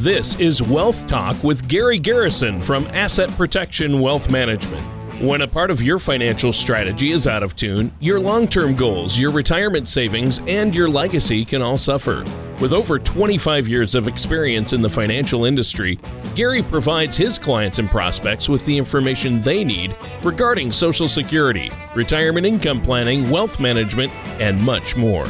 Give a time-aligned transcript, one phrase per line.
[0.00, 4.82] This is Wealth Talk with Gary Garrison from Asset Protection Wealth Management.
[5.20, 9.18] When a part of your financial strategy is out of tune, your long term goals,
[9.18, 12.24] your retirement savings, and your legacy can all suffer.
[12.62, 15.98] With over 25 years of experience in the financial industry,
[16.34, 22.46] Gary provides his clients and prospects with the information they need regarding Social Security, retirement
[22.46, 24.10] income planning, wealth management,
[24.40, 25.26] and much more.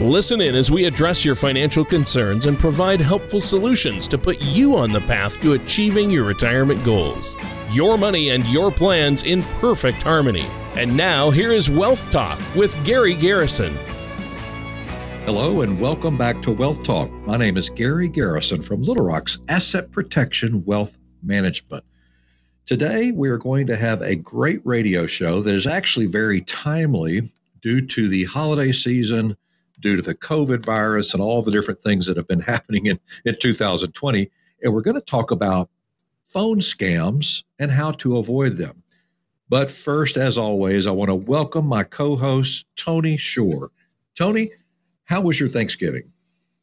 [0.00, 4.74] Listen in as we address your financial concerns and provide helpful solutions to put you
[4.74, 7.36] on the path to achieving your retirement goals
[7.70, 10.46] your money and your plans in perfect harmony.
[10.74, 13.74] And now, here is Wealth Talk with Gary Garrison.
[15.26, 17.12] Hello, and welcome back to Wealth Talk.
[17.26, 21.84] My name is Gary Garrison from Little Rock's Asset Protection Wealth Management.
[22.64, 27.20] Today, we are going to have a great radio show that is actually very timely
[27.60, 29.36] due to the holiday season,
[29.80, 32.98] due to the COVID virus, and all the different things that have been happening in,
[33.24, 34.30] in 2020.
[34.62, 35.70] And we're going to talk about
[36.26, 38.82] phone scams and how to avoid them.
[39.48, 43.72] But first, as always, I want to welcome my co host, Tony Shore.
[44.14, 44.50] Tony,
[45.04, 46.04] how was your Thanksgiving?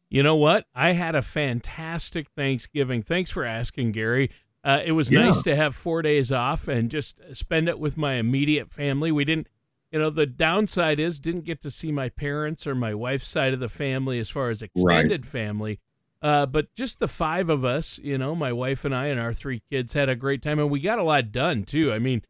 [0.10, 0.66] You know what?
[0.74, 3.02] I had a fantastic Thanksgiving.
[3.02, 4.32] Thanks for asking, Gary.
[4.64, 5.22] Uh, it was yeah.
[5.22, 9.12] nice to have four days off and just spend it with my immediate family.
[9.12, 9.48] We didn't,
[9.92, 13.54] you know, the downside is didn't get to see my parents or my wife's side
[13.54, 15.32] of the family as far as extended right.
[15.32, 15.80] family.
[16.22, 19.34] Uh, but just the five of us, you know, my wife and I and our
[19.34, 21.94] three kids had a great time, and we got a lot done too.
[21.94, 22.24] I mean,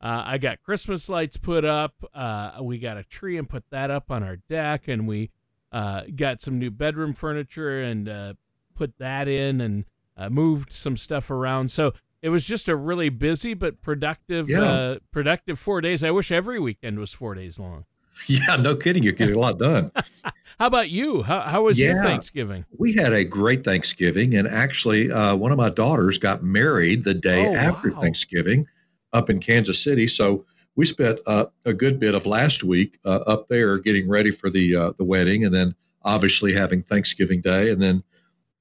[0.00, 1.94] uh, I got Christmas lights put up.
[2.14, 5.30] Uh, we got a tree and put that up on our deck, and we
[5.72, 8.34] uh, got some new bedroom furniture and uh,
[8.74, 9.84] put that in, and
[10.16, 11.70] uh, moved some stuff around.
[11.70, 11.92] So
[12.24, 14.94] it was just a really busy but productive, yeah.
[15.12, 16.02] productive four days.
[16.02, 17.84] I wish every weekend was four days long.
[18.28, 19.02] Yeah, no kidding.
[19.02, 19.90] You're getting a lot done.
[20.58, 21.24] how about you?
[21.24, 22.64] How, how was yeah, your Thanksgiving?
[22.78, 24.36] We had a great Thanksgiving.
[24.36, 28.00] And actually, uh, one of my daughters got married the day oh, after wow.
[28.00, 28.68] Thanksgiving
[29.12, 30.06] up in Kansas City.
[30.06, 30.46] So
[30.76, 34.48] we spent uh, a good bit of last week uh, up there getting ready for
[34.48, 38.04] the uh, the wedding, and then obviously having Thanksgiving Day, and then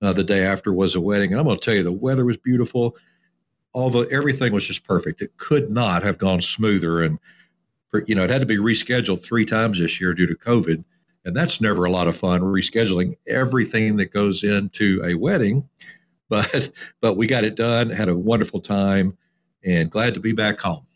[0.02, 1.31] uh, the day after was a wedding.
[1.31, 2.97] And I'm going to tell you, the weather was beautiful.
[3.73, 7.01] Although everything was just perfect, it could not have gone smoother.
[7.01, 7.19] And
[8.07, 10.84] you know, it had to be rescheduled three times this year due to COVID.
[11.25, 15.67] And that's never a lot of fun, rescheduling everything that goes into a wedding.
[16.29, 19.16] But but we got it done, had a wonderful time,
[19.63, 20.88] and glad to be back home.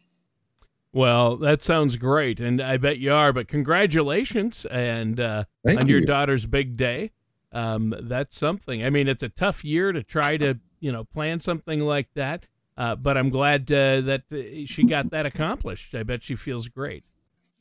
[0.94, 3.31] Well, that sounds great, and I bet you are.
[3.31, 5.97] But congratulations, and uh, on you.
[5.97, 7.11] your daughter's big day.
[7.51, 8.83] Um, that's something.
[8.83, 12.47] I mean, it's a tough year to try to you know plan something like that.
[12.77, 15.95] Uh, but I'm glad uh, that uh, she got that accomplished.
[15.95, 17.05] I bet she feels great.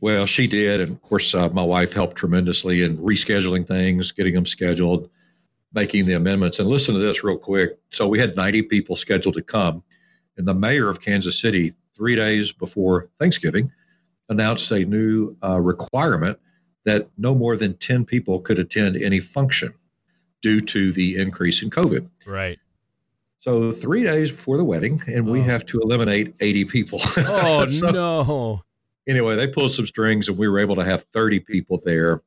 [0.01, 4.35] Well, she did, and of course, uh, my wife helped tremendously in rescheduling things, getting
[4.35, 5.09] them scheduled,
[5.73, 6.59] making the amendments.
[6.59, 7.79] And listen to this real quick.
[7.91, 9.83] So we had 90 people scheduled to come,
[10.37, 13.73] and the mayor of Kansas City, three days before Thanksgiving,
[14.29, 16.39] announced a new uh, requirement
[16.85, 19.73] that no more than 10 people could attend any function
[20.43, 22.09] due to the increase in COVID.
[22.27, 22.59] Right.
[23.41, 25.33] So three days before the wedding, and oh.
[25.33, 27.01] we have to eliminate 80 people.
[27.19, 28.63] Oh so, no!
[29.07, 32.23] Anyway, they pulled some strings, and we were able to have 30 people there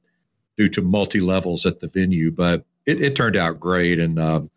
[0.57, 2.31] due to multi levels at the venue.
[2.31, 4.49] But it, it turned out great, and um,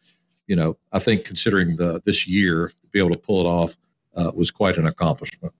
[0.46, 3.76] you know, I think considering the this year to be able to pull it off
[4.14, 5.54] uh, was quite an accomplishment.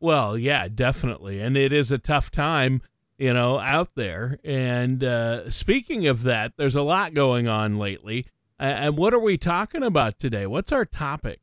[0.00, 2.82] Well, yeah, definitely, and it is a tough time
[3.20, 4.38] you know, out there.
[4.42, 8.26] And uh, speaking of that, there's a lot going on lately.
[8.60, 10.46] And what are we talking about today?
[10.46, 11.40] What's our topic?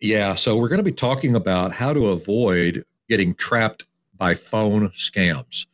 [0.00, 3.84] Yeah, so we're going to be talking about how to avoid getting trapped
[4.16, 5.66] by phone scams.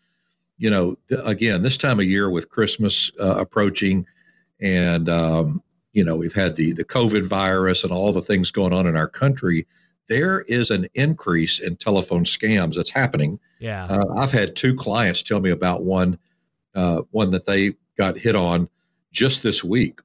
[0.59, 4.05] You know, th- again, this time of year with Christmas uh, approaching,
[4.61, 8.73] and um, you know we've had the the COVID virus and all the things going
[8.73, 9.67] on in our country.
[10.09, 13.39] There is an increase in telephone scams that's happening.
[13.61, 16.19] Yeah, uh, I've had two clients tell me about one,
[16.75, 18.69] uh, one that they got hit on
[19.13, 20.01] just this week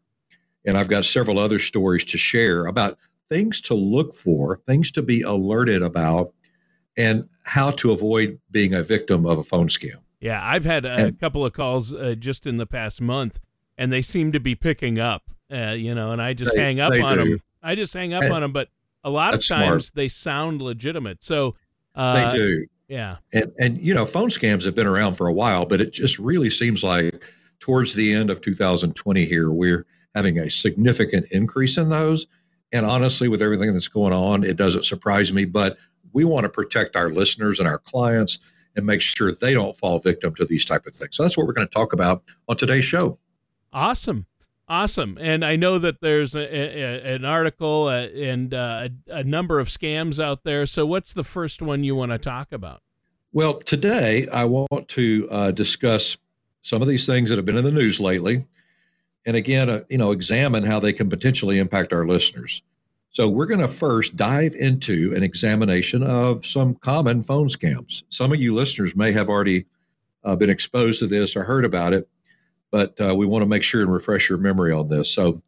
[0.69, 5.01] and I've got several other stories to share about things to look for, things to
[5.01, 6.31] be alerted about,
[6.95, 9.95] and how to avoid being a victim of a phone scam.
[10.19, 13.39] Yeah, I've had a and, couple of calls uh, just in the past month,
[13.79, 15.23] and they seem to be picking up.
[15.51, 17.23] Uh, you know, and I just they, hang up on do.
[17.23, 17.41] them.
[17.63, 18.69] I just hang up and on them, but
[19.03, 19.95] a lot of times smart.
[19.95, 21.23] they sound legitimate.
[21.23, 21.55] So
[21.95, 22.65] uh, they do.
[22.87, 25.93] Yeah, and and you know, phone scams have been around for a while, but it
[25.93, 27.23] just really seems like
[27.59, 32.27] towards the end of 2020 here, we're having a significant increase in those.
[32.71, 35.45] And honestly, with everything that's going on, it doesn't surprise me.
[35.45, 35.77] But
[36.13, 38.39] we want to protect our listeners and our clients
[38.75, 41.15] and make sure they don't fall victim to these type of things.
[41.15, 43.17] So that's what we're going to talk about on today's show.
[43.73, 44.25] Awesome.
[44.67, 45.17] Awesome.
[45.19, 49.59] And I know that there's a, a, an article uh, and uh, a, a number
[49.59, 50.67] of scams out there.
[50.67, 52.83] So, what's the first one you want to talk about?
[53.33, 56.17] Well, today I want to uh, discuss
[56.61, 58.45] some of these things that have been in the news lately,
[59.25, 62.61] and again, uh, you know, examine how they can potentially impact our listeners.
[63.11, 68.03] So we're going to first dive into an examination of some common phone scams.
[68.09, 69.65] Some of you listeners may have already
[70.23, 72.07] uh, been exposed to this or heard about it,
[72.71, 75.11] but uh, we want to make sure and refresh your memory on this.
[75.11, 75.41] So,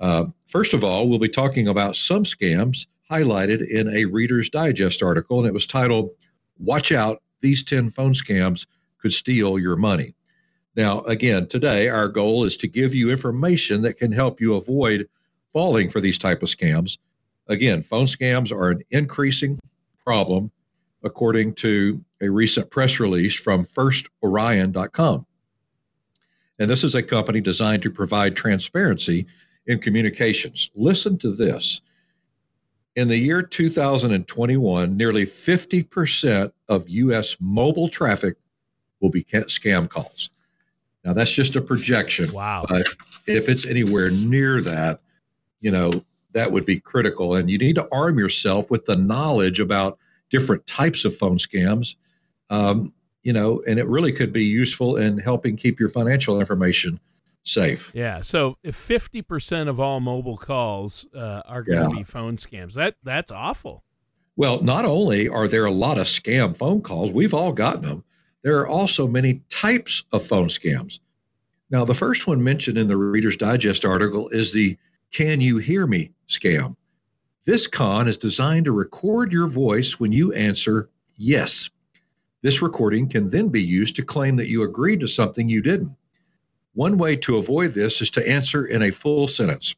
[0.00, 5.02] uh, first of all, we'll be talking about some scams highlighted in a Reader's Digest
[5.02, 6.10] article, and it was titled,
[6.58, 8.66] Watch Out, These 10 Phone Scams
[8.98, 10.14] Could Steal Your Money.
[10.74, 15.08] Now, again, today our goal is to give you information that can help you avoid
[15.52, 16.98] falling for these type of scams.
[17.48, 19.58] Again, phone scams are an increasing
[20.02, 20.50] problem,
[21.02, 25.26] according to a recent press release from FirstOrion.com.
[26.58, 29.26] And this is a company designed to provide transparency
[29.66, 30.70] in communications.
[30.74, 31.82] Listen to this.
[32.94, 37.36] In the year 2021, nearly 50% of U.S.
[37.40, 38.36] mobile traffic
[39.00, 40.30] will be scam calls.
[41.04, 42.32] Now, that's just a projection.
[42.32, 42.64] Wow.
[42.68, 42.86] But
[43.26, 45.00] if it's anywhere near that,
[45.60, 45.90] you know,
[46.32, 47.34] that would be critical.
[47.34, 49.98] And you need to arm yourself with the knowledge about
[50.30, 51.96] different types of phone scams.
[52.50, 56.98] Um, you know, and it really could be useful in helping keep your financial information
[57.44, 57.92] safe.
[57.94, 58.20] Yeah.
[58.22, 61.98] So if 50% of all mobile calls uh, are going to yeah.
[61.98, 63.84] be phone scams, that that's awful.
[64.36, 68.04] Well, not only are there a lot of scam phone calls, we've all gotten them.
[68.42, 71.00] There are also many types of phone scams.
[71.70, 74.76] Now, the first one mentioned in the Reader's Digest article is the
[75.12, 76.76] Can You Hear Me scam.
[77.44, 81.70] This con is designed to record your voice when you answer yes.
[82.42, 85.96] This recording can then be used to claim that you agreed to something you didn't.
[86.74, 89.74] One way to avoid this is to answer in a full sentence.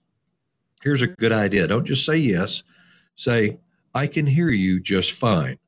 [0.82, 2.62] Here's a good idea don't just say yes,
[3.16, 3.58] say,
[3.94, 5.58] I can hear you just fine,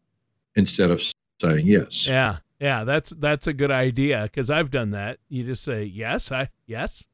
[0.57, 1.03] instead of
[1.41, 2.07] saying yes.
[2.07, 2.39] Yeah.
[2.61, 5.19] Yeah, that's that's a good idea because I've done that.
[5.29, 7.07] You just say yes, I yes,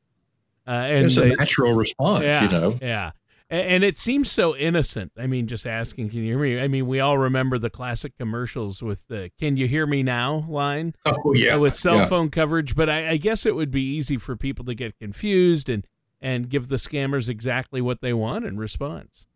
[0.66, 2.22] uh, and it's a natural response.
[2.22, 2.78] Yeah, you know.
[2.80, 3.10] Yeah,
[3.50, 5.12] and it seems so innocent.
[5.18, 8.16] I mean, just asking, "Can you hear me?" I mean, we all remember the classic
[8.16, 10.94] commercials with the "Can you hear me now?" line.
[11.04, 12.06] Oh yeah, with cell yeah.
[12.06, 12.76] phone coverage.
[12.76, 15.86] But I, I, guess it would be easy for people to get confused and
[16.20, 19.26] and give the scammers exactly what they want in response.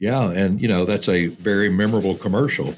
[0.00, 2.74] Yeah, and you know that's a very memorable commercial.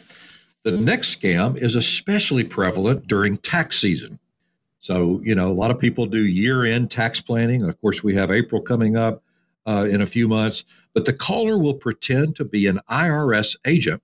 [0.62, 4.18] The next scam is especially prevalent during tax season.
[4.78, 7.62] So you know, a lot of people do year-end tax planning.
[7.64, 9.22] Of course, we have April coming up
[9.66, 10.64] uh, in a few months,
[10.94, 14.02] but the caller will pretend to be an IRS agent,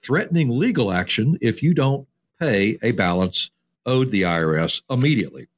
[0.00, 2.06] threatening legal action if you don't
[2.38, 3.50] pay a balance
[3.86, 5.48] owed the IRS immediately.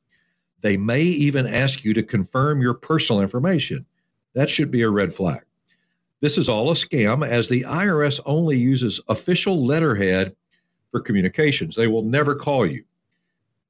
[0.60, 3.86] They may even ask you to confirm your personal information.
[4.34, 5.42] That should be a red flag.
[6.20, 10.34] This is all a scam as the IRS only uses official letterhead
[10.90, 11.74] for communications.
[11.74, 12.84] They will never call you.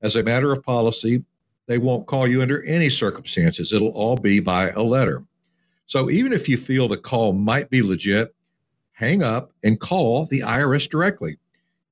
[0.03, 1.25] As a matter of policy,
[1.67, 3.73] they won't call you under any circumstances.
[3.73, 5.23] It'll all be by a letter.
[5.87, 8.35] So even if you feel the call might be legit,
[8.93, 11.37] hang up and call the IRS directly.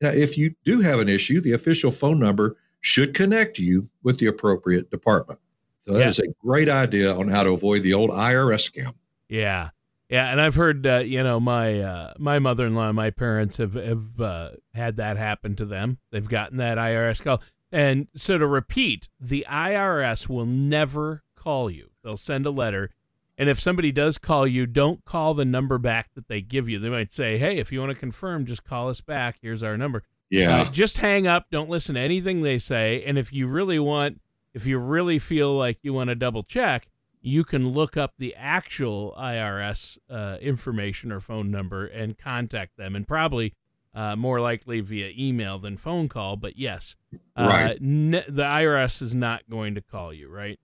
[0.01, 4.19] Now, if you do have an issue, the official phone number should connect you with
[4.19, 5.41] the appropriate department.
[5.83, 6.09] So that yeah.
[6.09, 8.93] is a great idea on how to avoid the old IRS scam.
[9.29, 9.71] Yeah.
[10.09, 14.21] Yeah, and I've heard uh, you know my uh, my mother-in-law, my parents have have
[14.21, 15.99] uh, had that happen to them.
[16.11, 21.91] They've gotten that IRS call, and so to repeat, the IRS will never call you.
[22.03, 22.91] They'll send a letter
[23.39, 26.81] and if somebody does call you, don't call the number back that they give you.
[26.81, 29.39] They might say, "Hey, if you want to confirm, just call us back.
[29.41, 30.65] Here's our number." Yeah.
[30.65, 31.47] Just hang up.
[31.51, 33.03] Don't listen to anything they say.
[33.07, 34.21] And if you really want,
[34.53, 36.89] if you really feel like you want to double check,
[37.29, 42.97] you can look up the actual IRS uh, information or phone number and contact them,
[42.97, 43.55] and probably
[43.95, 46.37] uh, more likely via email than phone call.
[46.37, 46.97] But yes,
[47.37, 47.79] uh, right.
[47.81, 50.59] N- the IRS is not going to call you, right?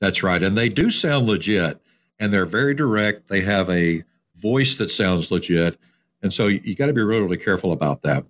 [0.00, 1.80] That's right, and they do sound legit
[2.20, 3.28] and they're very direct.
[3.28, 4.02] They have a
[4.36, 5.78] voice that sounds legit.
[6.22, 8.24] And so you, you got to be really, really careful about that.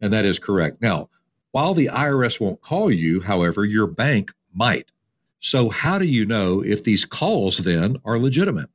[0.00, 0.80] And that is correct.
[0.80, 1.08] Now,
[1.52, 4.90] while the IRS won't call you, however, your bank might.
[5.44, 8.70] So, how do you know if these calls then are legitimate?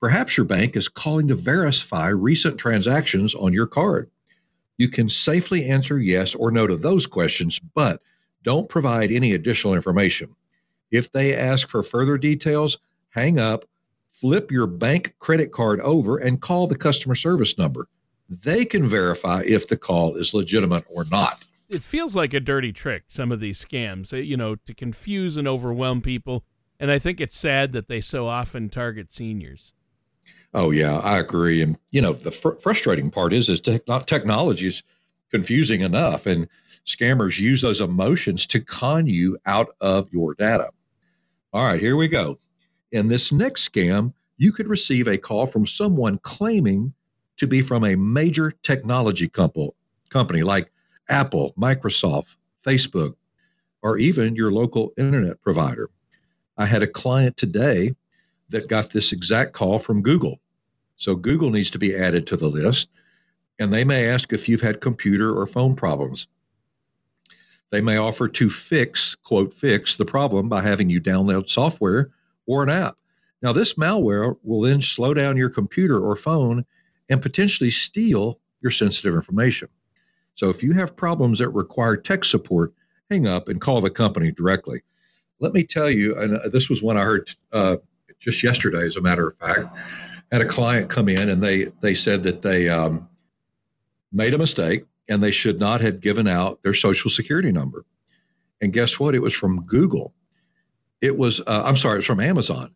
[0.00, 4.10] Perhaps your bank is calling to verify recent transactions on your card.
[4.78, 8.00] You can safely answer yes or no to those questions, but
[8.42, 10.34] don't provide any additional information.
[10.90, 12.78] If they ask for further details,
[13.10, 13.66] hang up
[14.20, 17.86] flip your bank credit card over and call the customer service number.
[18.28, 21.44] They can verify if the call is legitimate or not.
[21.68, 25.36] It feels like a dirty trick, some of these scams, uh, you know, to confuse
[25.36, 26.44] and overwhelm people.
[26.80, 29.74] and I think it's sad that they so often target seniors.
[30.54, 31.60] Oh yeah, I agree.
[31.60, 34.82] And you know, the fr- frustrating part is is te- technology is
[35.30, 36.48] confusing enough, and
[36.86, 40.70] scammers use those emotions to con you out of your data.
[41.52, 42.38] All right, here we go.
[42.92, 46.94] In this next scam, you could receive a call from someone claiming
[47.36, 50.70] to be from a major technology company like
[51.08, 53.14] Apple, Microsoft, Facebook,
[53.82, 55.90] or even your local internet provider.
[56.56, 57.94] I had a client today
[58.48, 60.40] that got this exact call from Google.
[60.96, 62.90] So Google needs to be added to the list,
[63.58, 66.28] and they may ask if you've had computer or phone problems.
[67.70, 72.10] They may offer to fix, quote, fix the problem by having you download software
[72.46, 72.96] or an app.
[73.42, 76.64] Now, this malware will then slow down your computer or phone
[77.08, 79.68] and potentially steal your sensitive information.
[80.38, 82.72] So, if you have problems that require tech support,
[83.10, 84.82] hang up and call the company directly.
[85.40, 87.78] Let me tell you, and this was one I heard uh,
[88.20, 89.76] just yesterday, as a matter of fact,
[90.30, 93.08] had a client come in and they they said that they um,
[94.12, 97.84] made a mistake and they should not have given out their social security number.
[98.60, 99.16] And guess what?
[99.16, 100.14] It was from Google.
[101.00, 102.72] It was uh, I'm sorry, it was from Amazon.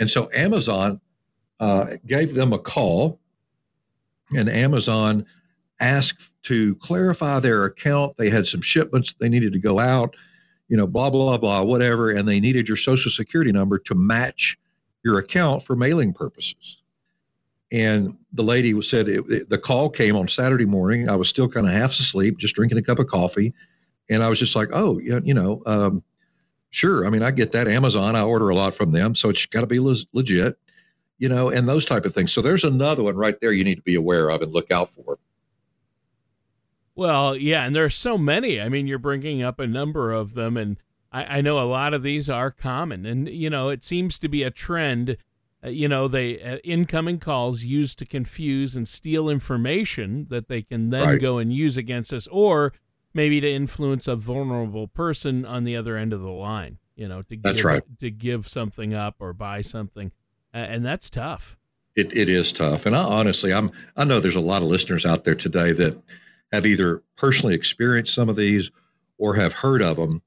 [0.00, 1.02] And so Amazon
[1.60, 3.20] uh, gave them a call,
[4.34, 5.26] and Amazon
[5.80, 8.16] asked to clarify their account.
[8.16, 10.16] They had some shipments they needed to go out,
[10.68, 14.58] you know, blah blah blah, whatever, and they needed your social security number to match
[15.04, 16.82] your account for mailing purposes.
[17.72, 21.08] And the lady said it, it, the call came on Saturday morning.
[21.08, 23.52] I was still kind of half asleep, just drinking a cup of coffee,
[24.08, 26.02] and I was just like, "Oh, yeah, you know, um,
[26.70, 27.06] sure.
[27.06, 27.68] I mean, I get that.
[27.68, 30.58] Amazon, I order a lot from them, so it's got to be le- legit,
[31.18, 32.32] you know, and those type of things.
[32.32, 34.88] So there's another one right there you need to be aware of and look out
[34.88, 35.18] for.
[36.96, 38.60] Well, yeah, and there are so many.
[38.60, 40.76] I mean, you're bringing up a number of them, and
[41.12, 44.28] I, I know a lot of these are common, and you know it seems to
[44.28, 45.16] be a trend.
[45.64, 50.62] Uh, you know, they uh, incoming calls used to confuse and steal information that they
[50.62, 51.20] can then right.
[51.20, 52.72] go and use against us, or
[53.12, 56.78] maybe to influence a vulnerable person on the other end of the line.
[56.94, 57.82] You know, to that's give, right.
[57.98, 60.12] to give something up or buy something,
[60.54, 61.56] uh, and that's tough.
[61.96, 65.04] It, it is tough, and I, honestly, I'm I know there's a lot of listeners
[65.04, 65.96] out there today that
[66.54, 68.70] have either personally experienced some of these
[69.18, 70.22] or have heard of them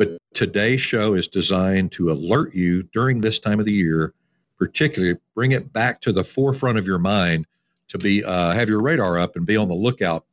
[0.00, 4.14] but today's show is designed to alert you during this time of the year,
[4.58, 7.46] particularly bring it back to the forefront of your mind
[7.88, 10.24] to be uh, have your radar up and be on the lookout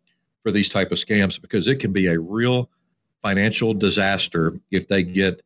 [0.42, 2.70] for these type of scams because it can be a real
[3.22, 5.42] financial disaster if they get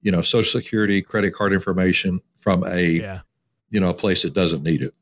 [0.00, 3.20] you know social security credit card information from a yeah.
[3.70, 4.92] you know a place that doesn't need it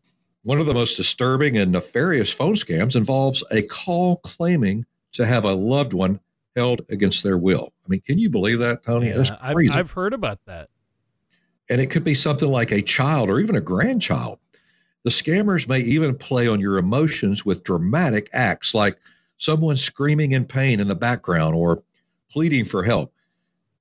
[0.43, 5.45] one of the most disturbing and nefarious phone scams involves a call claiming to have
[5.45, 6.19] a loved one
[6.57, 7.73] held against their will.
[7.85, 9.09] I mean, can you believe that, Tony?
[9.09, 9.73] Yeah, That's crazy.
[9.73, 10.69] I've, I've heard about that.
[11.69, 14.39] And it could be something like a child or even a grandchild.
[15.05, 18.99] The scammers may even play on your emotions with dramatic acts like
[19.39, 21.83] someone screaming in pain in the background or
[22.31, 23.13] pleading for help.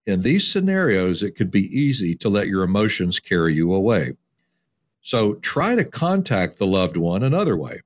[0.05, 4.13] In these scenarios, it could be easy to let your emotions carry you away.
[5.01, 7.81] So try to contact the loved one another way.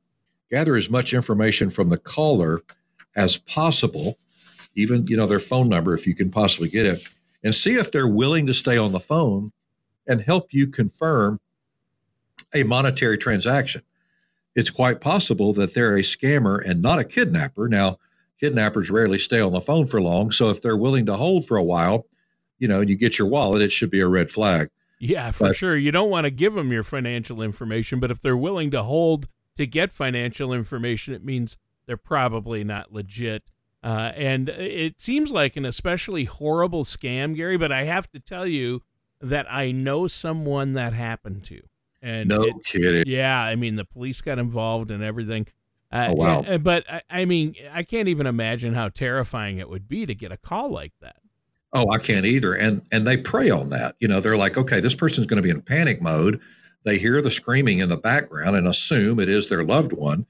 [0.51, 2.61] Gather as much information from the caller
[3.15, 4.17] as possible
[4.75, 7.07] even you know their phone number if you can possibly get it,
[7.43, 9.51] and see if they're willing to stay on the phone
[10.07, 11.39] and help you confirm
[12.53, 13.81] a monetary transaction.
[14.55, 17.67] It's quite possible that they're a scammer and not a kidnapper.
[17.67, 17.97] Now,
[18.39, 21.57] kidnappers rarely stay on the phone for long, so if they're willing to hold for
[21.57, 22.05] a while,
[22.59, 24.69] you know, and you get your wallet, it should be a red flag.
[25.05, 25.75] Yeah, for but, sure.
[25.75, 29.27] You don't want to give them your financial information, but if they're willing to hold
[29.57, 33.43] to get financial information, it means they're probably not legit.
[33.83, 38.47] Uh, and it seems like an especially horrible scam, Gary, but I have to tell
[38.47, 38.81] you
[39.19, 41.61] that I know someone that happened to.
[42.01, 43.03] And no it, kidding.
[43.05, 45.47] Yeah, I mean, the police got involved and everything.
[45.91, 46.43] Uh, oh, wow.
[46.47, 50.15] And, but I, I mean, I can't even imagine how terrifying it would be to
[50.15, 51.17] get a call like that.
[51.73, 52.53] Oh, I can't either.
[52.53, 53.95] And and they prey on that.
[53.99, 56.39] You know, they're like, okay, this person's going to be in panic mode.
[56.83, 60.25] They hear the screaming in the background and assume it is their loved one,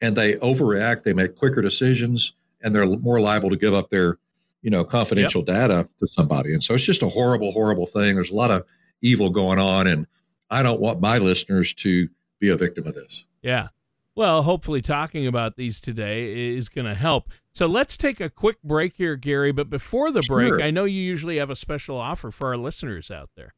[0.00, 1.04] and they overreact.
[1.04, 2.32] They make quicker decisions
[2.64, 4.18] and they're more liable to give up their
[4.62, 5.46] you know confidential yep.
[5.46, 8.64] data to somebody and so it's just a horrible horrible thing there's a lot of
[9.02, 10.06] evil going on and
[10.50, 12.08] i don't want my listeners to
[12.40, 13.68] be a victim of this yeah
[14.14, 18.62] well hopefully talking about these today is going to help so let's take a quick
[18.62, 20.62] break here gary but before the break sure.
[20.62, 23.54] i know you usually have a special offer for our listeners out there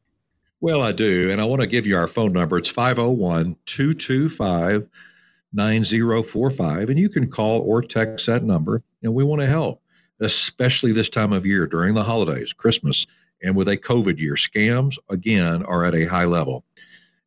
[0.61, 4.89] well i do and i want to give you our phone number it's 501 225
[5.53, 9.81] 9045 and you can call or text that number and we want to help
[10.19, 13.07] especially this time of year during the holidays christmas
[13.43, 14.35] and with a COVID year.
[14.35, 16.63] Scams, again, are at a high level.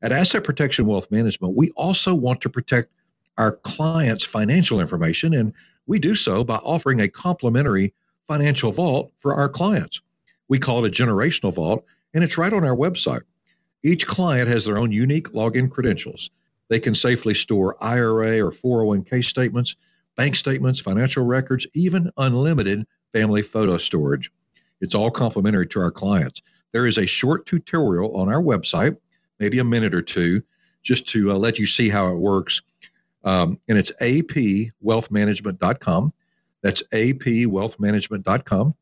[0.03, 2.91] At Asset Protection Wealth Management, we also want to protect
[3.41, 5.55] our clients' financial information, and
[5.87, 7.95] we do so by offering a complimentary
[8.29, 10.03] financial vault for our clients.
[10.49, 13.23] We call it a generational vault, and it's right on our website.
[13.83, 16.31] Each client has their own unique login credentials.
[16.69, 19.75] They can safely store IRA or 401k statements,
[20.17, 24.31] bank statements, financial records, even unlimited family photo storage.
[24.83, 26.43] It's all complimentary to our clients.
[26.73, 28.99] There is a short tutorial on our website,
[29.39, 30.43] maybe a minute or two,
[30.83, 32.61] just to uh, let you see how it works.
[33.25, 36.13] Um, and it's apwealthmanagement.com.
[36.63, 38.75] That's apwealthmanagement.com.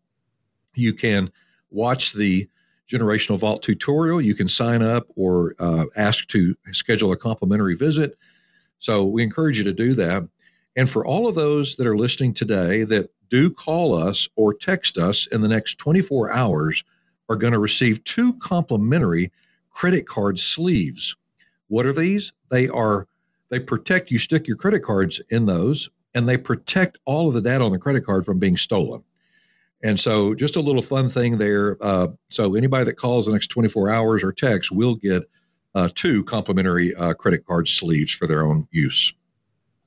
[0.75, 1.31] You can
[1.71, 2.49] watch the
[2.91, 4.21] Generational Vault tutorial.
[4.21, 8.17] You can sign up or uh, ask to schedule a complimentary visit.
[8.79, 10.27] So we encourage you to do that.
[10.77, 14.97] And for all of those that are listening today that do call us or text
[14.97, 16.83] us in the next 24 hours,
[17.29, 19.31] are going to receive two complimentary
[19.71, 21.17] credit card sleeves.
[21.69, 22.33] What are these?
[22.51, 23.07] They are
[23.51, 27.41] they protect you stick your credit cards in those and they protect all of the
[27.41, 29.03] data on the credit card from being stolen.
[29.83, 31.77] And so, just a little fun thing there.
[31.81, 35.23] Uh, so, anybody that calls the next 24 hours or text will get
[35.75, 39.13] uh, two complimentary uh, credit card sleeves for their own use.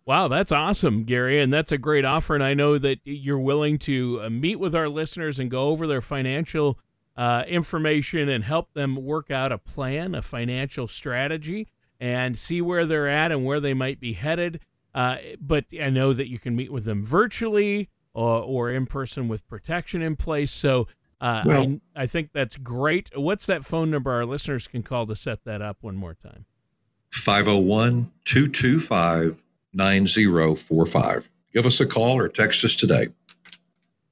[0.05, 1.41] Wow, that's awesome, Gary.
[1.41, 2.33] And that's a great offer.
[2.33, 5.85] And I know that you're willing to uh, meet with our listeners and go over
[5.85, 6.79] their financial
[7.17, 11.67] uh, information and help them work out a plan, a financial strategy,
[12.01, 14.59] and see where they're at and where they might be headed.
[14.93, 19.27] Uh, but I know that you can meet with them virtually or, or in person
[19.27, 20.51] with protection in place.
[20.51, 20.87] So
[21.21, 23.11] uh, well, I, I think that's great.
[23.15, 26.45] What's that phone number our listeners can call to set that up one more time?
[27.13, 29.43] 501 225
[29.73, 31.29] 9045.
[31.53, 33.09] Give us a call or text us today.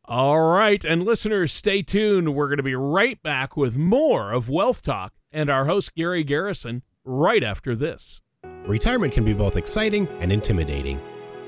[0.05, 0.84] All right.
[0.86, 2.36] And listeners, stay tuned.
[2.36, 6.24] We're going to be right back with more of Wealth Talk and our host, Gary
[6.24, 8.22] Garrison, right after this.
[8.65, 11.00] Retirement can be both exciting and intimidating.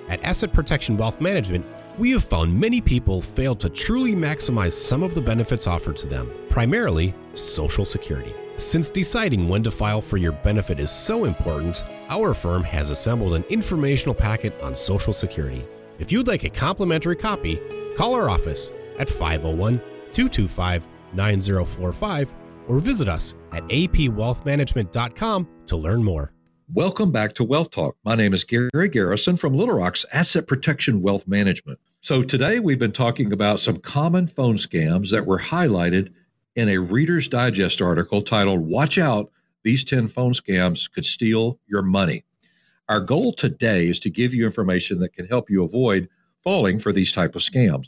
[0.09, 1.65] At Asset Protection Wealth Management,
[1.97, 6.07] we have found many people fail to truly maximize some of the benefits offered to
[6.07, 8.33] them, primarily Social Security.
[8.57, 13.33] Since deciding when to file for your benefit is so important, our firm has assembled
[13.33, 15.65] an informational packet on Social Security.
[15.99, 17.61] If you'd like a complimentary copy,
[17.95, 19.79] call our office at 501
[20.11, 22.33] 225 9045
[22.71, 26.31] or visit us at apwealthmanagement.com to learn more.
[26.73, 27.97] Welcome back to Wealth Talk.
[28.05, 31.77] My name is Gary Garrison from Little Rock's Asset Protection Wealth Management.
[31.99, 36.13] So, today we've been talking about some common phone scams that were highlighted
[36.55, 39.29] in a Reader's Digest article titled Watch Out,
[39.63, 42.23] These 10 Phone Scams Could Steal Your Money.
[42.87, 46.07] Our goal today is to give you information that can help you avoid
[46.39, 47.87] falling for these type of scams.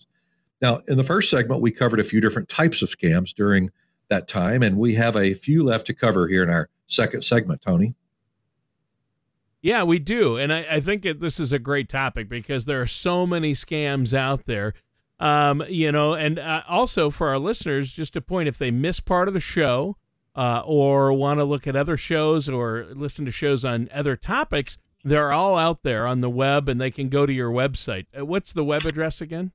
[0.61, 3.69] Now, in the first segment, we covered a few different types of scams during
[4.13, 7.61] that time, and we have a few left to cover here in our second segment,
[7.61, 7.95] Tony.
[9.61, 10.37] Yeah, we do.
[10.37, 13.53] And I, I think that this is a great topic because there are so many
[13.53, 14.73] scams out there.
[15.19, 18.99] Um, you know, and uh, also for our listeners, just a point if they miss
[18.99, 19.95] part of the show
[20.35, 24.77] uh, or want to look at other shows or listen to shows on other topics,
[25.03, 28.05] they're all out there on the web and they can go to your website.
[28.17, 29.53] Uh, what's the web address again?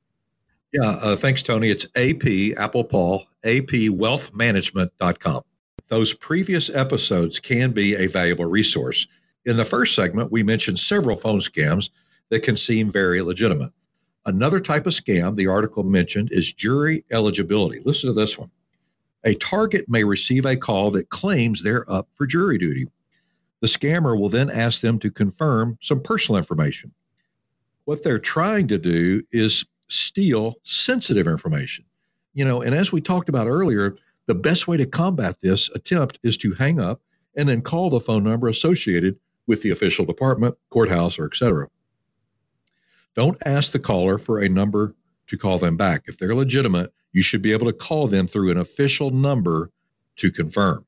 [0.72, 1.70] Yeah, uh, thanks, Tony.
[1.70, 5.42] It's AP, Apple Paul, apwealthmanagement.com.
[5.88, 9.06] Those previous episodes can be a valuable resource.
[9.46, 11.88] In the first segment, we mentioned several phone scams
[12.28, 13.72] that can seem very legitimate.
[14.26, 17.80] Another type of scam the article mentioned is jury eligibility.
[17.80, 18.50] Listen to this one.
[19.24, 22.86] A target may receive a call that claims they're up for jury duty.
[23.60, 26.92] The scammer will then ask them to confirm some personal information.
[27.86, 31.84] What they're trying to do is steal sensitive information.
[32.34, 33.96] You know, and as we talked about earlier,
[34.26, 37.00] the best way to combat this attempt is to hang up
[37.36, 41.68] and then call the phone number associated with the official department, courthouse, or etc.
[43.14, 44.94] Don't ask the caller for a number
[45.28, 46.04] to call them back.
[46.06, 49.70] If they're legitimate, you should be able to call them through an official number
[50.16, 50.84] to confirm.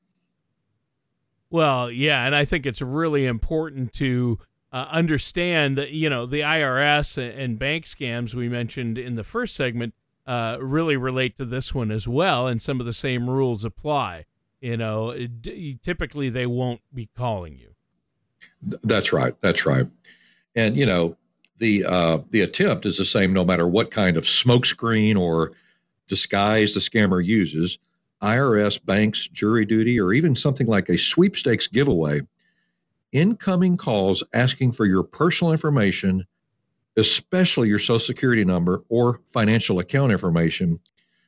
[1.49, 4.39] Well, yeah, and I think it's really important to
[4.71, 9.55] uh, understand that you know the IRS and bank scams we mentioned in the first
[9.55, 9.93] segment
[10.25, 14.25] uh, really relate to this one as well, and some of the same rules apply.
[14.59, 15.27] You know,
[15.81, 17.73] typically they won't be calling you.
[18.83, 19.35] That's right.
[19.41, 19.87] That's right.
[20.55, 21.17] And you know,
[21.57, 25.53] the uh, the attempt is the same no matter what kind of smokescreen or
[26.07, 27.79] disguise the scammer uses.
[28.21, 32.21] IRS, banks, jury duty, or even something like a sweepstakes giveaway.
[33.11, 36.25] Incoming calls asking for your personal information,
[36.97, 40.79] especially your social security number or financial account information,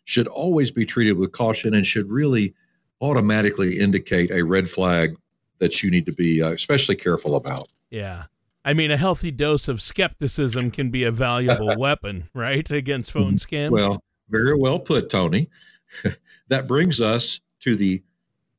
[0.06, 2.54] should always be treated with caution and should really
[3.02, 5.16] automatically indicate a red flag
[5.60, 7.68] that you need to be uh, especially careful about.
[7.90, 8.26] Yeah.
[8.66, 13.36] I mean, a healthy dose of skepticism can be a valuable weapon, right, against phone
[13.36, 13.72] scams.
[13.72, 15.50] Well, very well put, Tony.
[16.48, 18.02] that brings us to the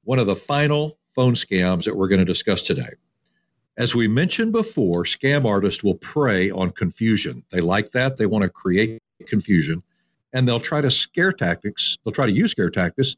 [0.04, 2.90] one of the final phone scams that we're going to discuss today.
[3.76, 7.42] As we mentioned before, scam artists will prey on confusion.
[7.50, 8.16] They like that.
[8.16, 9.82] They want to create confusion,
[10.32, 11.98] and they'll try to scare tactics.
[12.04, 13.16] They'll try to use scare tactics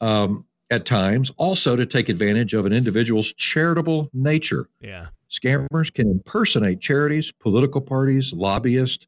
[0.00, 4.68] um, at times, also to take advantage of an individual's charitable nature.
[4.80, 5.08] Yeah.
[5.30, 9.06] Scammers can impersonate charities, political parties, lobbyists,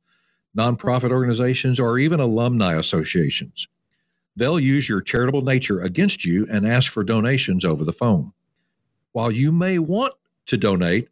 [0.57, 3.67] nonprofit organizations, or even alumni associations.
[4.37, 8.33] They'll use your charitable nature against you and ask for donations over the phone.
[9.11, 10.15] While you may want
[10.49, 11.09] to donate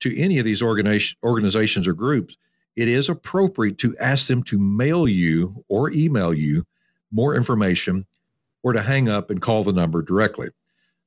[0.00, 2.36] to any of these organizations or groups,
[2.76, 6.64] it is appropriate to ask them to mail you or email you
[7.12, 8.04] more information
[8.62, 10.48] or to hang up and call the number directly.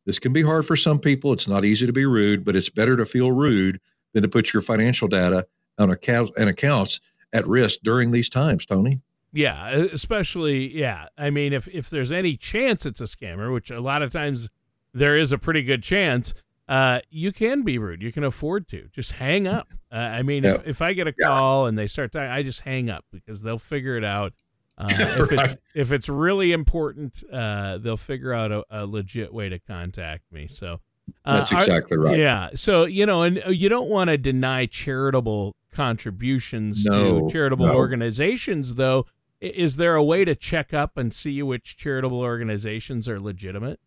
[0.05, 1.33] This can be hard for some people.
[1.33, 3.81] It's not easy to be rude, but it's better to feel rude
[4.13, 5.45] than to put your financial data
[5.77, 6.99] on account and accounts
[7.33, 9.01] at risk during these times, Tony.
[9.33, 11.07] Yeah, especially yeah.
[11.17, 14.49] I mean, if if there's any chance it's a scammer, which a lot of times
[14.93, 16.33] there is a pretty good chance,
[16.67, 18.01] uh, you can be rude.
[18.01, 19.71] You can afford to just hang up.
[19.91, 20.55] Uh, I mean, yeah.
[20.55, 21.69] if, if I get a call yeah.
[21.69, 24.33] and they start talking, I just hang up because they'll figure it out.
[24.77, 25.51] Uh, if right.
[25.51, 30.23] it's if it's really important, uh, they'll figure out a, a, legit way to contact
[30.31, 30.47] me.
[30.47, 30.79] So
[31.23, 32.17] uh, that's exactly right.
[32.17, 32.49] Yeah.
[32.55, 37.67] So you know, and uh, you don't want to deny charitable contributions no, to charitable
[37.67, 37.75] no.
[37.75, 39.05] organizations, though.
[39.39, 43.79] Is there a way to check up and see which charitable organizations are legitimate?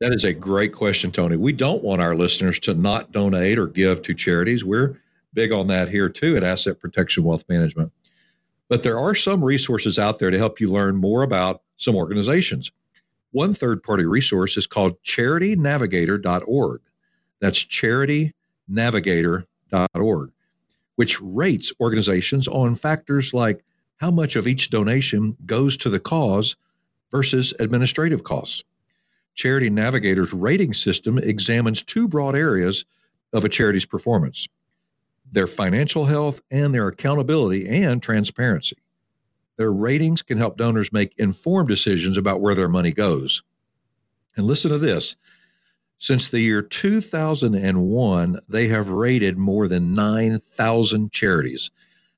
[0.00, 1.36] That is a great question, Tony.
[1.36, 4.64] We don't want our listeners to not donate or give to charities.
[4.64, 5.00] We're
[5.34, 7.92] big on that here too at Asset Protection Wealth Management.
[8.68, 12.70] But there are some resources out there to help you learn more about some organizations.
[13.32, 16.80] One third party resource is called charitynavigator.org.
[17.40, 20.32] That's charitynavigator.org,
[20.96, 23.62] which rates organizations on factors like
[23.96, 26.56] how much of each donation goes to the cause
[27.10, 28.64] versus administrative costs.
[29.38, 32.84] Charity Navigator's rating system examines two broad areas
[33.32, 34.48] of a charity's performance
[35.30, 38.78] their financial health and their accountability and transparency.
[39.56, 43.42] Their ratings can help donors make informed decisions about where their money goes.
[44.36, 45.16] And listen to this
[45.98, 51.70] since the year 2001, they have rated more than 9,000 charities.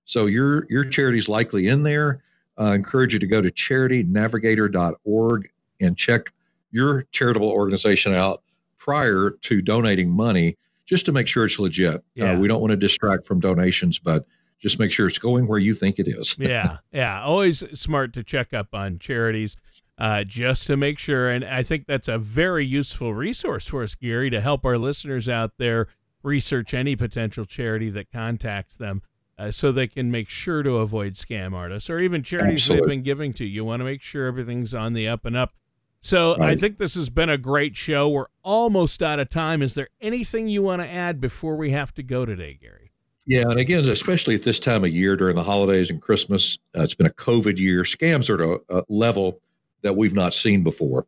[0.06, 2.22] So your, your charity's likely in there.
[2.56, 6.30] I uh, encourage you to go to charitynavigator.org and check
[6.70, 8.42] your charitable organization out
[8.78, 10.56] prior to donating money
[10.86, 11.94] just to make sure it's legit.
[11.94, 12.32] Uh, yeah.
[12.32, 14.26] Uh, we don't want to distract from donations, but
[14.58, 16.36] just make sure it's going where you think it is.
[16.38, 17.22] yeah, yeah.
[17.22, 19.56] Always smart to check up on charities
[19.98, 21.30] uh, just to make sure.
[21.30, 25.28] And I think that's a very useful resource for us, Gary, to help our listeners
[25.28, 25.86] out there
[26.22, 29.02] research any potential charity that contacts them.
[29.38, 32.80] Uh, so they can make sure to avoid scam artists or even charities Absolutely.
[32.80, 33.44] they've been giving to.
[33.46, 35.54] You want to make sure everything's on the up and up.
[36.02, 36.50] So right.
[36.50, 38.08] I think this has been a great show.
[38.08, 39.62] We're almost out of time.
[39.62, 42.92] Is there anything you want to add before we have to go today, Gary?
[43.26, 46.82] Yeah, and again, especially at this time of year during the holidays and Christmas, uh,
[46.82, 47.82] it's been a COVID year.
[47.82, 49.40] Scams are at a, a level
[49.82, 51.06] that we've not seen before.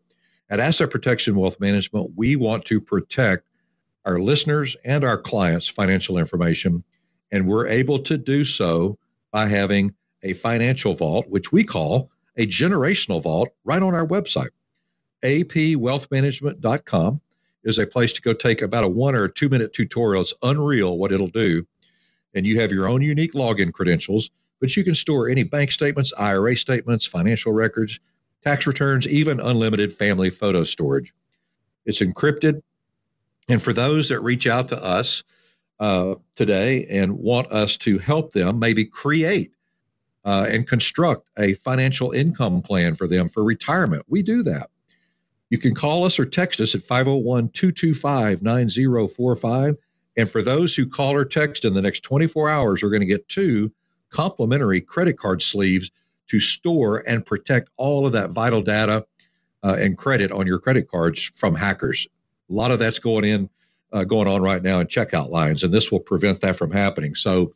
[0.50, 3.48] At Asset Protection Wealth Management, we want to protect
[4.04, 6.84] our listeners and our clients' financial information,
[7.32, 8.98] and we're able to do so
[9.30, 14.50] by having a financial vault, which we call a generational vault, right on our website
[15.22, 17.20] apwealthmanagement.com
[17.64, 20.22] is a place to go take about a one or two minute tutorial.
[20.22, 21.66] It's unreal what it'll do.
[22.34, 24.30] And you have your own unique login credentials,
[24.60, 28.00] but you can store any bank statements, IRA statements, financial records,
[28.42, 31.12] tax returns, even unlimited family photo storage.
[31.84, 32.62] It's encrypted.
[33.48, 35.22] And for those that reach out to us
[35.80, 39.52] uh, today and want us to help them maybe create
[40.24, 44.70] uh, and construct a financial income plan for them for retirement, we do that.
[45.52, 49.76] You can call us or text us at 501 225 9045.
[50.16, 53.06] And for those who call or text in the next 24 hours, we're going to
[53.06, 53.70] get two
[54.08, 55.90] complimentary credit card sleeves
[56.28, 59.04] to store and protect all of that vital data
[59.62, 62.08] uh, and credit on your credit cards from hackers.
[62.48, 63.50] A lot of that's going in,
[63.92, 67.14] uh, going on right now in checkout lines, and this will prevent that from happening.
[67.14, 67.52] So,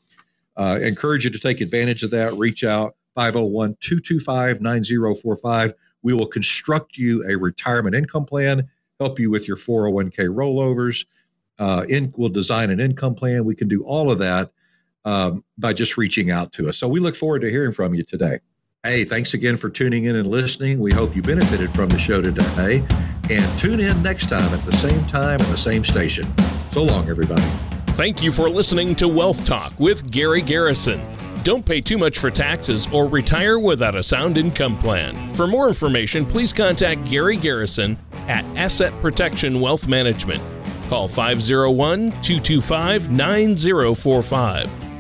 [0.59, 2.35] uh, encourage you to take advantage of that.
[2.35, 5.72] Reach out 501 225 9045.
[6.07, 8.69] We will construct you a retirement income plan,
[9.01, 11.05] help you with your 401k rollovers.
[11.59, 13.45] Uh, in, we'll design an income plan.
[13.45, 14.53] We can do all of that
[15.05, 16.79] um, by just reaching out to us.
[16.79, 18.38] So we look forward to hearing from you today.
[18.85, 20.79] Hey, thanks again for tuning in and listening.
[20.79, 22.85] We hope you benefited from the show today.
[23.29, 26.25] And tune in next time at the same time and the same station.
[26.71, 27.42] So long, everybody.
[27.97, 31.15] Thank you for listening to Wealth Talk with Gary Garrison.
[31.46, 35.32] Don't pay too much for taxes or retire without a sound income plan.
[35.37, 40.42] For more information, please contact Gary Garrison at Asset Protection Wealth Management.
[40.88, 44.86] Call 501 225 9045